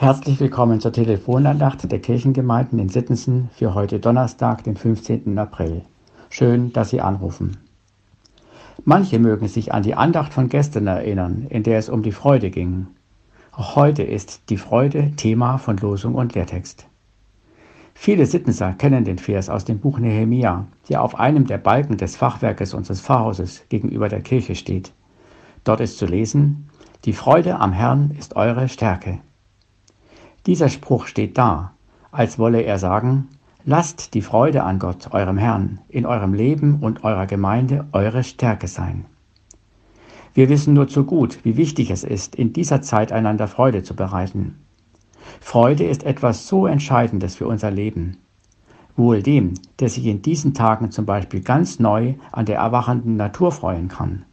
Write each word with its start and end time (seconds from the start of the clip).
Herzlich 0.00 0.38
willkommen 0.38 0.78
zur 0.78 0.92
Telefonandacht 0.92 1.90
der 1.90 1.98
Kirchengemeinden 1.98 2.78
in 2.78 2.88
Sittensen 2.88 3.50
für 3.52 3.74
heute 3.74 3.98
Donnerstag, 3.98 4.62
den 4.62 4.76
15. 4.76 5.36
April. 5.36 5.82
Schön, 6.30 6.72
dass 6.72 6.90
Sie 6.90 7.00
anrufen. 7.00 7.56
Manche 8.84 9.18
mögen 9.18 9.48
sich 9.48 9.74
an 9.74 9.82
die 9.82 9.96
Andacht 9.96 10.32
von 10.32 10.48
gestern 10.48 10.86
erinnern, 10.86 11.48
in 11.50 11.64
der 11.64 11.78
es 11.78 11.88
um 11.88 12.04
die 12.04 12.12
Freude 12.12 12.50
ging. 12.50 12.86
Auch 13.50 13.74
heute 13.74 14.04
ist 14.04 14.42
die 14.50 14.56
Freude 14.56 15.16
Thema 15.16 15.58
von 15.58 15.76
Losung 15.78 16.14
und 16.14 16.32
Lehrtext. 16.32 16.86
Viele 17.92 18.26
Sittenser 18.26 18.74
kennen 18.74 19.02
den 19.04 19.18
Vers 19.18 19.50
aus 19.50 19.64
dem 19.64 19.80
Buch 19.80 19.98
Nehemia, 19.98 20.68
der 20.88 21.02
auf 21.02 21.18
einem 21.18 21.48
der 21.48 21.58
Balken 21.58 21.96
des 21.96 22.14
Fachwerkes 22.14 22.72
unseres 22.72 23.00
Pfarrhauses 23.00 23.64
gegenüber 23.68 24.08
der 24.08 24.20
Kirche 24.20 24.54
steht. 24.54 24.92
Dort 25.64 25.80
ist 25.80 25.98
zu 25.98 26.06
lesen, 26.06 26.68
die 27.04 27.14
Freude 27.14 27.58
am 27.58 27.72
Herrn 27.72 28.12
ist 28.16 28.36
eure 28.36 28.68
Stärke. 28.68 29.18
Dieser 30.46 30.68
Spruch 30.68 31.06
steht 31.06 31.36
da, 31.36 31.72
als 32.10 32.38
wolle 32.38 32.62
er 32.62 32.78
sagen, 32.78 33.28
lasst 33.64 34.14
die 34.14 34.22
Freude 34.22 34.62
an 34.62 34.78
Gott, 34.78 35.12
eurem 35.12 35.36
Herrn, 35.36 35.80
in 35.88 36.06
eurem 36.06 36.32
Leben 36.32 36.78
und 36.80 37.04
eurer 37.04 37.26
Gemeinde 37.26 37.86
eure 37.92 38.24
Stärke 38.24 38.66
sein. 38.66 39.04
Wir 40.32 40.48
wissen 40.48 40.72
nur 40.72 40.88
zu 40.88 41.04
gut, 41.04 41.40
wie 41.44 41.56
wichtig 41.56 41.90
es 41.90 42.04
ist, 42.04 42.34
in 42.36 42.52
dieser 42.52 42.80
Zeit 42.80 43.12
einander 43.12 43.48
Freude 43.48 43.82
zu 43.82 43.94
bereiten. 43.94 44.54
Freude 45.40 45.84
ist 45.84 46.04
etwas 46.04 46.46
so 46.46 46.66
Entscheidendes 46.66 47.34
für 47.34 47.46
unser 47.46 47.70
Leben. 47.70 48.18
Wohl 48.96 49.22
dem, 49.22 49.54
der 49.80 49.88
sich 49.88 50.06
in 50.06 50.22
diesen 50.22 50.54
Tagen 50.54 50.90
zum 50.90 51.06
Beispiel 51.06 51.40
ganz 51.40 51.78
neu 51.78 52.14
an 52.32 52.46
der 52.46 52.58
erwachenden 52.58 53.16
Natur 53.16 53.52
freuen 53.52 53.88
kann. 53.88 54.24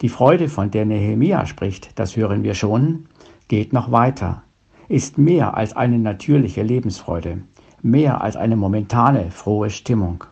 Die 0.00 0.08
Freude, 0.08 0.48
von 0.48 0.70
der 0.70 0.86
Nehemia 0.86 1.46
spricht, 1.46 1.98
das 1.98 2.16
hören 2.16 2.42
wir 2.42 2.54
schon, 2.54 3.06
geht 3.48 3.72
noch 3.72 3.92
weiter 3.92 4.42
ist 4.88 5.18
mehr 5.18 5.56
als 5.56 5.74
eine 5.74 5.98
natürliche 5.98 6.62
Lebensfreude, 6.62 7.38
mehr 7.82 8.20
als 8.20 8.36
eine 8.36 8.56
momentane 8.56 9.30
frohe 9.30 9.70
Stimmung. 9.70 10.24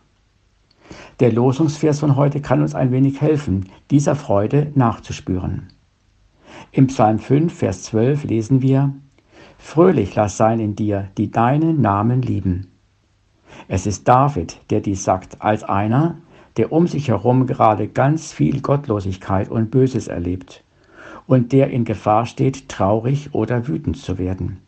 Der 1.19 1.31
Losungsvers 1.31 1.99
von 1.99 2.15
heute 2.15 2.41
kann 2.41 2.61
uns 2.61 2.75
ein 2.75 2.91
wenig 2.91 3.21
helfen, 3.21 3.69
dieser 3.91 4.15
Freude 4.15 4.71
nachzuspüren. 4.75 5.67
Im 6.71 6.87
Psalm 6.87 7.19
5, 7.19 7.53
Vers 7.53 7.83
12 7.83 8.23
lesen 8.25 8.61
wir, 8.61 8.93
Fröhlich 9.57 10.15
lass 10.15 10.37
sein 10.37 10.59
in 10.59 10.75
dir, 10.75 11.07
die 11.17 11.31
deinen 11.31 11.81
Namen 11.81 12.21
lieben. 12.21 12.71
Es 13.67 13.85
ist 13.87 14.07
David, 14.07 14.59
der 14.69 14.81
dies 14.81 15.03
sagt, 15.03 15.41
als 15.41 15.63
einer, 15.63 16.17
der 16.57 16.71
um 16.71 16.87
sich 16.87 17.07
herum 17.07 17.47
gerade 17.47 17.87
ganz 17.87 18.31
viel 18.31 18.61
Gottlosigkeit 18.61 19.49
und 19.49 19.71
Böses 19.71 20.07
erlebt 20.07 20.64
und 21.27 21.51
der 21.51 21.69
in 21.71 21.85
Gefahr 21.85 22.25
steht, 22.25 22.69
traurig 22.69 23.33
oder 23.33 23.67
wütend 23.67 23.97
zu 23.97 24.17
werden. 24.17 24.61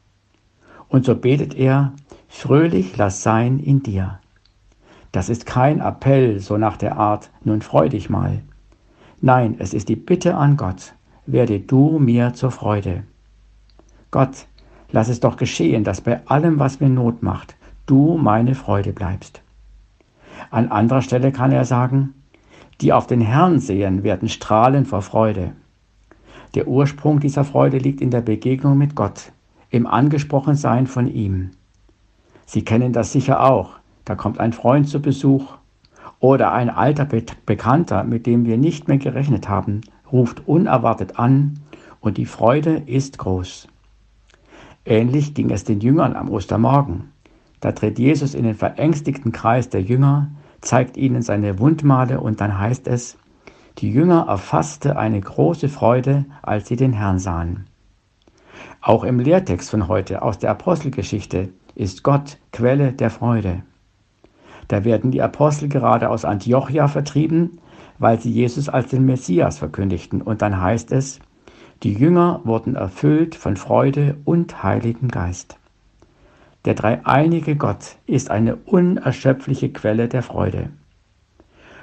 Und 0.89 1.05
so 1.05 1.15
betet 1.15 1.55
er, 1.55 1.93
fröhlich 2.27 2.97
lass 2.97 3.23
sein 3.23 3.59
in 3.59 3.83
dir. 3.83 4.19
Das 5.11 5.29
ist 5.29 5.45
kein 5.45 5.79
Appell, 5.79 6.39
so 6.39 6.57
nach 6.57 6.77
der 6.77 6.97
Art, 6.97 7.29
nun 7.43 7.61
freu 7.61 7.89
dich 7.89 8.09
mal. 8.09 8.41
Nein, 9.21 9.55
es 9.59 9.73
ist 9.73 9.89
die 9.89 9.95
Bitte 9.95 10.35
an 10.35 10.57
Gott, 10.57 10.93
werde 11.25 11.59
du 11.59 11.99
mir 11.99 12.33
zur 12.33 12.51
Freude. 12.51 13.03
Gott, 14.11 14.47
lass 14.91 15.09
es 15.09 15.19
doch 15.19 15.37
geschehen, 15.37 15.83
dass 15.83 16.01
bei 16.01 16.25
allem, 16.27 16.59
was 16.59 16.79
mir 16.79 16.89
Not 16.89 17.23
macht, 17.23 17.55
du 17.85 18.17
meine 18.17 18.55
Freude 18.55 18.93
bleibst. 18.93 19.41
An 20.51 20.69
anderer 20.69 21.01
Stelle 21.01 21.31
kann 21.31 21.51
er 21.51 21.65
sagen, 21.65 22.13
die 22.81 22.93
auf 22.93 23.07
den 23.07 23.21
Herrn 23.21 23.59
sehen, 23.59 24.03
werden 24.03 24.29
strahlen 24.29 24.85
vor 24.85 25.01
Freude. 25.01 25.53
Der 26.57 26.67
Ursprung 26.67 27.19
dieser 27.19 27.43
Freude 27.43 27.77
liegt 27.77 28.01
in 28.01 28.09
der 28.09 28.21
Begegnung 28.21 28.79
mit 28.79 28.95
Gott, 28.95 29.31
im 29.69 29.85
Angesprochensein 29.85 30.87
von 30.87 31.05
ihm. 31.05 31.51
Sie 32.47 32.65
kennen 32.65 32.93
das 32.93 33.11
sicher 33.11 33.43
auch. 33.43 33.73
Da 34.05 34.15
kommt 34.15 34.39
ein 34.39 34.53
Freund 34.53 34.89
zu 34.89 34.99
Besuch 34.99 35.53
oder 36.19 36.53
ein 36.53 36.71
alter 36.71 37.05
Be 37.05 37.23
Bekannter, 37.45 38.03
mit 38.03 38.25
dem 38.25 38.45
wir 38.45 38.57
nicht 38.57 38.87
mehr 38.87 38.97
gerechnet 38.97 39.47
haben, 39.47 39.81
ruft 40.11 40.47
unerwartet 40.47 41.19
an 41.19 41.59
und 41.99 42.17
die 42.17 42.25
Freude 42.25 42.81
ist 42.87 43.19
groß. 43.19 43.67
Ähnlich 44.83 45.35
ging 45.35 45.51
es 45.51 45.63
den 45.63 45.79
Jüngern 45.79 46.15
am 46.15 46.27
Ostermorgen. 46.27 47.11
Da 47.59 47.71
tritt 47.71 47.99
Jesus 47.99 48.33
in 48.33 48.45
den 48.45 48.55
verängstigten 48.55 49.31
Kreis 49.31 49.69
der 49.69 49.83
Jünger, 49.83 50.31
zeigt 50.61 50.97
ihnen 50.97 51.21
seine 51.21 51.59
Wundmale 51.59 52.19
und 52.19 52.41
dann 52.41 52.57
heißt 52.57 52.87
es, 52.87 53.15
die 53.77 53.91
Jünger 53.91 54.25
erfasste 54.27 54.97
eine 54.97 55.21
große 55.21 55.69
Freude, 55.69 56.25
als 56.41 56.67
sie 56.67 56.75
den 56.75 56.93
Herrn 56.93 57.19
sahen. 57.19 57.67
Auch 58.81 59.03
im 59.03 59.19
Lehrtext 59.19 59.69
von 59.69 59.87
heute 59.87 60.21
aus 60.21 60.39
der 60.39 60.51
Apostelgeschichte 60.51 61.49
ist 61.75 62.03
Gott 62.03 62.37
Quelle 62.51 62.91
der 62.91 63.11
Freude. 63.11 63.61
Da 64.67 64.83
werden 64.83 65.11
die 65.11 65.21
Apostel 65.21 65.69
gerade 65.69 66.09
aus 66.09 66.25
Antiochia 66.25 66.87
vertrieben, 66.87 67.59
weil 67.99 68.19
sie 68.19 68.31
Jesus 68.31 68.67
als 68.67 68.89
den 68.89 69.05
Messias 69.05 69.59
verkündigten. 69.59 70.21
Und 70.21 70.41
dann 70.41 70.59
heißt 70.59 70.91
es, 70.91 71.19
die 71.83 71.93
Jünger 71.93 72.41
wurden 72.43 72.75
erfüllt 72.75 73.35
von 73.35 73.57
Freude 73.57 74.17
und 74.25 74.63
Heiligen 74.63 75.09
Geist. 75.09 75.57
Der 76.65 76.73
dreieinige 76.73 77.55
Gott 77.55 77.97
ist 78.07 78.31
eine 78.31 78.55
unerschöpfliche 78.55 79.71
Quelle 79.71 80.07
der 80.07 80.23
Freude. 80.23 80.71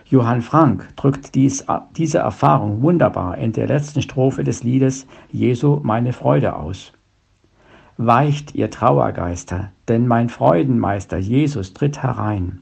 Johann 0.06 0.42
Frank 0.42 0.94
drückt 0.96 1.34
dies, 1.34 1.64
diese 1.96 2.18
Erfahrung 2.18 2.82
wunderbar 2.82 3.38
in 3.38 3.52
der 3.52 3.66
letzten 3.66 4.02
Strophe 4.02 4.44
des 4.44 4.62
Liedes 4.62 5.06
Jesu 5.32 5.80
meine 5.82 6.12
Freude 6.12 6.56
aus. 6.56 6.92
Weicht 7.96 8.54
ihr 8.54 8.70
Trauergeister, 8.70 9.70
denn 9.88 10.06
mein 10.06 10.28
Freudenmeister 10.28 11.16
Jesus 11.16 11.72
tritt 11.72 12.02
herein. 12.02 12.60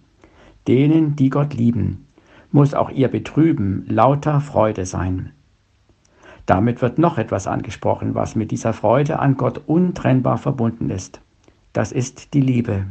Denen, 0.68 1.16
die 1.16 1.30
Gott 1.30 1.54
lieben, 1.54 2.06
muss 2.52 2.74
auch 2.74 2.90
ihr 2.90 3.08
Betrüben 3.08 3.86
lauter 3.88 4.40
Freude 4.40 4.86
sein. 4.86 5.32
Damit 6.46 6.82
wird 6.82 6.98
noch 6.98 7.18
etwas 7.18 7.46
angesprochen, 7.46 8.14
was 8.14 8.36
mit 8.36 8.50
dieser 8.50 8.72
Freude 8.72 9.18
an 9.18 9.36
Gott 9.36 9.62
untrennbar 9.66 10.38
verbunden 10.38 10.90
ist. 10.90 11.20
Das 11.72 11.90
ist 11.92 12.34
die 12.34 12.40
Liebe. 12.40 12.84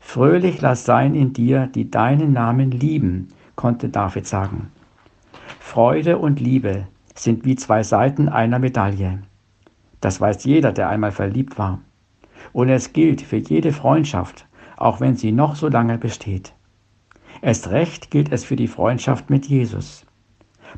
Fröhlich 0.00 0.60
lass 0.60 0.84
sein 0.84 1.14
in 1.14 1.32
dir, 1.32 1.68
die 1.68 1.90
deinen 1.90 2.32
Namen 2.32 2.70
lieben, 2.70 3.28
konnte 3.56 3.88
David 3.88 4.26
sagen. 4.26 4.70
Freude 5.58 6.18
und 6.18 6.38
Liebe 6.40 6.86
sind 7.14 7.44
wie 7.44 7.56
zwei 7.56 7.82
Seiten 7.82 8.28
einer 8.28 8.58
Medaille. 8.58 9.22
Das 10.00 10.20
weiß 10.20 10.44
jeder, 10.44 10.72
der 10.72 10.88
einmal 10.88 11.12
verliebt 11.12 11.58
war. 11.58 11.80
Und 12.52 12.68
es 12.68 12.92
gilt 12.92 13.22
für 13.22 13.36
jede 13.36 13.72
Freundschaft, 13.72 14.46
auch 14.76 15.00
wenn 15.00 15.16
sie 15.16 15.32
noch 15.32 15.56
so 15.56 15.68
lange 15.68 15.98
besteht. 15.98 16.52
Erst 17.42 17.70
recht 17.70 18.10
gilt 18.10 18.30
es 18.32 18.44
für 18.44 18.56
die 18.56 18.68
Freundschaft 18.68 19.30
mit 19.30 19.46
Jesus. 19.46 20.06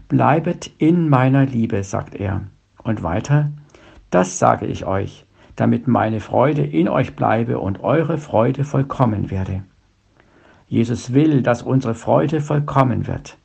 Bleibet 0.08 0.70
in 0.78 1.08
meiner 1.08 1.44
Liebe, 1.46 1.82
sagt 1.84 2.14
er. 2.14 2.42
Und 2.82 3.02
weiter, 3.02 3.50
das 4.10 4.38
sage 4.38 4.66
ich 4.66 4.86
euch, 4.86 5.26
damit 5.56 5.88
meine 5.88 6.20
Freude 6.20 6.64
in 6.64 6.88
euch 6.88 7.14
bleibe 7.14 7.58
und 7.58 7.80
eure 7.80 8.18
Freude 8.18 8.64
vollkommen 8.64 9.30
werde. 9.30 9.64
Jesus 10.68 11.14
will, 11.14 11.42
dass 11.42 11.62
unsere 11.62 11.94
Freude 11.94 12.40
vollkommen 12.40 13.06
wird, 13.06 13.38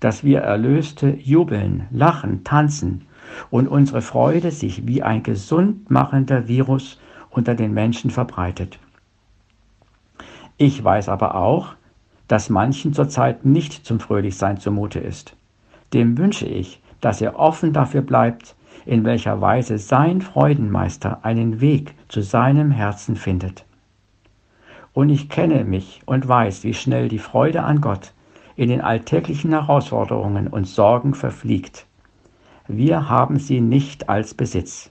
dass 0.00 0.24
wir 0.24 0.40
Erlöste 0.40 1.10
jubeln, 1.10 1.86
lachen, 1.90 2.44
tanzen 2.44 3.06
und 3.50 3.68
unsere 3.68 4.02
Freude 4.02 4.50
sich 4.50 4.86
wie 4.86 5.02
ein 5.02 5.22
gesund 5.22 5.90
machender 5.90 6.48
Virus 6.48 6.98
unter 7.30 7.54
den 7.54 7.72
Menschen 7.74 8.10
verbreitet. 8.10 8.78
Ich 10.56 10.82
weiß 10.82 11.08
aber 11.08 11.34
auch, 11.34 11.74
dass 12.28 12.50
manchen 12.50 12.94
zurzeit 12.94 13.44
nicht 13.44 13.84
zum 13.84 14.00
Fröhlichsein 14.00 14.58
zumute 14.58 15.00
ist. 15.00 15.36
Dem 15.92 16.16
wünsche 16.16 16.46
ich, 16.46 16.80
dass 17.00 17.20
er 17.20 17.38
offen 17.38 17.72
dafür 17.72 18.02
bleibt, 18.02 18.54
in 18.86 19.04
welcher 19.04 19.40
Weise 19.40 19.78
sein 19.78 20.22
Freudenmeister 20.22 21.24
einen 21.24 21.60
Weg 21.60 21.94
zu 22.08 22.22
seinem 22.22 22.70
Herzen 22.70 23.16
findet. 23.16 23.64
Und 24.94 25.08
ich 25.08 25.28
kenne 25.28 25.64
mich 25.64 26.02
und 26.04 26.28
weiß, 26.28 26.64
wie 26.64 26.74
schnell 26.74 27.08
die 27.08 27.18
Freude 27.18 27.62
an 27.62 27.80
Gott 27.80 28.12
in 28.56 28.68
den 28.68 28.80
alltäglichen 28.82 29.50
Herausforderungen 29.50 30.48
und 30.48 30.66
Sorgen 30.66 31.14
verfliegt. 31.14 31.86
Wir 32.68 33.08
haben 33.08 33.38
sie 33.38 33.60
nicht 33.60 34.08
als 34.08 34.34
Besitz. 34.34 34.90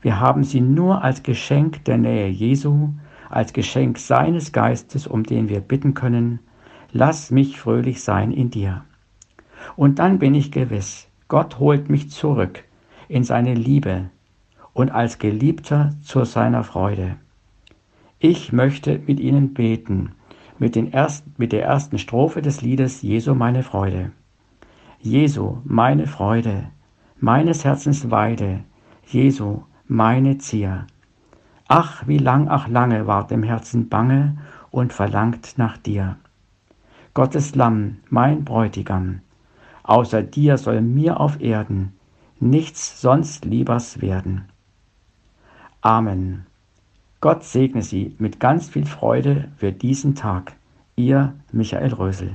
Wir 0.00 0.20
haben 0.20 0.44
sie 0.44 0.60
nur 0.60 1.02
als 1.02 1.22
Geschenk 1.22 1.84
der 1.84 1.98
Nähe 1.98 2.28
Jesu, 2.28 2.90
als 3.30 3.52
Geschenk 3.52 3.98
seines 3.98 4.52
Geistes, 4.52 5.06
um 5.06 5.24
den 5.24 5.48
wir 5.48 5.60
bitten 5.60 5.94
können, 5.94 6.40
lass 6.92 7.30
mich 7.30 7.58
fröhlich 7.58 8.02
sein 8.02 8.30
in 8.30 8.50
dir. 8.50 8.84
Und 9.76 9.98
dann 9.98 10.18
bin 10.18 10.34
ich 10.34 10.52
gewiss, 10.52 11.08
Gott 11.28 11.58
holt 11.58 11.88
mich 11.88 12.10
zurück 12.10 12.64
in 13.08 13.24
seine 13.24 13.54
Liebe 13.54 14.10
und 14.72 14.90
als 14.90 15.18
Geliebter 15.18 15.94
zu 16.02 16.24
seiner 16.24 16.64
Freude. 16.64 17.16
Ich 18.24 18.52
möchte 18.52 19.00
mit 19.04 19.18
Ihnen 19.18 19.52
beten, 19.52 20.12
mit, 20.60 20.76
ersten, 20.76 21.34
mit 21.38 21.50
der 21.50 21.64
ersten 21.64 21.98
Strophe 21.98 22.40
des 22.40 22.62
Liedes 22.62 23.02
Jesu 23.02 23.34
meine 23.34 23.64
Freude. 23.64 24.12
Jesu, 25.00 25.58
meine 25.64 26.06
Freude, 26.06 26.68
meines 27.18 27.64
Herzens 27.64 28.12
Weide, 28.12 28.60
Jesu, 29.08 29.62
meine 29.88 30.38
Zier. 30.38 30.86
Ach, 31.66 32.06
wie 32.06 32.18
lang, 32.18 32.46
ach 32.48 32.68
lange 32.68 33.08
ward 33.08 33.32
dem 33.32 33.42
Herzen 33.42 33.88
bange 33.88 34.38
und 34.70 34.92
verlangt 34.92 35.54
nach 35.56 35.76
dir. 35.76 36.16
Gottes 37.14 37.56
Lamm, 37.56 37.96
mein 38.08 38.44
Bräutigam, 38.44 39.22
außer 39.82 40.22
dir 40.22 40.58
soll 40.58 40.80
mir 40.80 41.18
auf 41.18 41.40
Erden 41.40 41.92
nichts 42.38 43.00
sonst 43.00 43.44
liebers 43.44 44.00
werden. 44.00 44.44
Amen. 45.80 46.46
Gott 47.22 47.44
segne 47.44 47.82
Sie 47.82 48.16
mit 48.18 48.40
ganz 48.40 48.68
viel 48.68 48.84
Freude 48.84 49.48
für 49.56 49.70
diesen 49.70 50.16
Tag. 50.16 50.54
Ihr 50.96 51.34
Michael 51.52 51.92
Rösel. 51.94 52.32